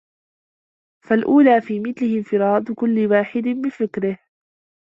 [1.05, 4.19] فَالْأَوْلَى فِي مِثْلِهِ انْفِرَادُ كُلِّ وَاحِدٍ بِفِكْرِهِ